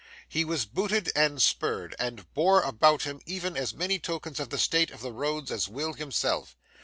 [0.27, 4.57] He was booted and spurred, and bore about him even as many tokens of the
[4.57, 6.57] state of the roads as Will himself.